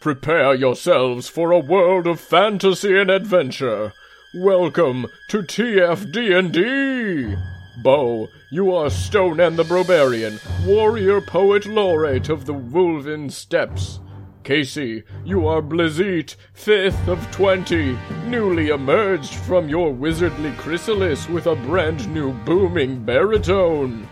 [0.00, 3.92] Prepare yourselves for a world of fantasy and adventure.
[4.32, 7.34] Welcome to TFD&D.
[7.82, 13.98] Bo, you are Stonehan the Brobarian, warrior poet laureate of the Wolven Steppes.
[14.44, 21.56] Casey, you are Blizzite, fifth of twenty, newly emerged from your wizardly chrysalis with a
[21.56, 24.08] brand new booming baritone.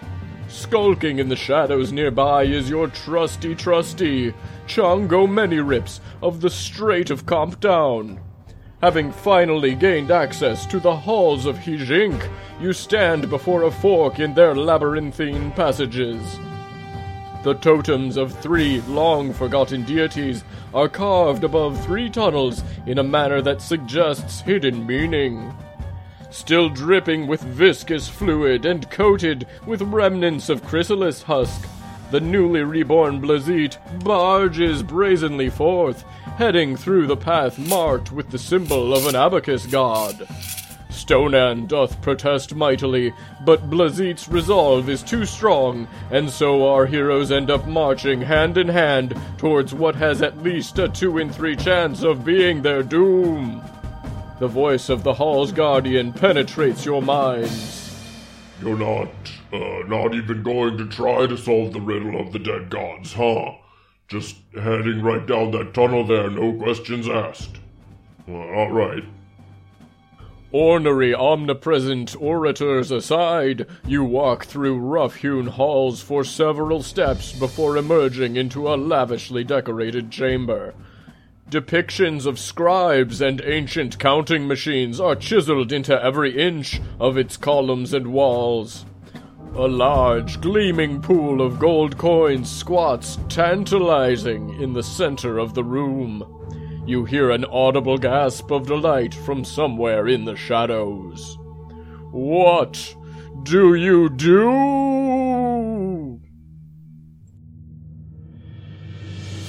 [0.49, 4.33] Skulking in the shadows nearby is your trusty trustee,
[4.69, 8.20] Chongo Many Rips of the Strait of Comptown.
[8.80, 12.30] Having finally gained access to the halls of Hijink,
[12.61, 16.39] you stand before a fork in their labyrinthine passages.
[17.42, 23.42] The totems of three long forgotten deities are carved above three tunnels in a manner
[23.42, 25.53] that suggests hidden meaning.
[26.30, 31.67] Still dripping with viscous fluid and coated with remnants of chrysalis husk,
[32.11, 36.05] the newly reborn Blazit barges brazenly forth,
[36.37, 40.27] heading through the path marked with the symbol of an abacus god.
[40.91, 43.12] Stonehan doth protest mightily,
[43.45, 48.69] but Blazit's resolve is too strong, and so our heroes end up marching hand in
[48.69, 53.62] hand towards what has at least a two in three chance of being their doom.
[54.39, 57.98] The voice of the Hall's Guardian penetrates your minds.
[58.61, 59.09] You're not,
[59.51, 63.53] uh, not even going to try to solve the riddle of the dead gods, huh?
[64.09, 67.61] Just heading right down that tunnel there, no questions asked.
[68.27, 69.05] Well, alright.
[70.53, 78.37] Ornery, omnipresent orators aside, you walk through rough hewn halls for several steps before emerging
[78.37, 80.75] into a lavishly decorated chamber.
[81.50, 87.94] Depictions of scribes and ancient counting machines are chiseled into every inch of its columns
[87.94, 88.84] and walls.
[89.55, 96.83] A large, gleaming pool of gold coins squats tantalizing in the center of the room.
[96.84, 101.38] You hear an audible gasp of delight from somewhere in the shadows.
[102.10, 102.97] What
[103.44, 104.96] do you do?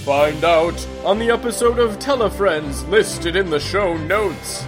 [0.08, 4.66] Find out on the episode of Telefriends listed in the show notes.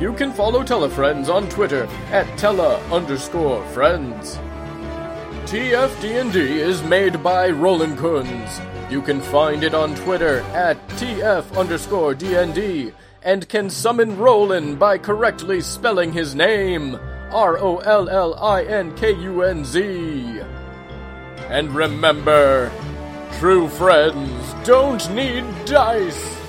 [0.00, 4.38] You can follow Telefriends on Twitter at tele underscore friends.
[5.46, 8.90] TFD&D is made by Rollin Kunz.
[8.90, 12.92] You can find it on Twitter at TF underscore DND
[13.22, 16.98] and can summon Rollin by correctly spelling his name
[17.30, 20.40] R O L L I N K U N Z.
[21.48, 22.72] And remember,
[23.38, 26.41] true friends don't need dice.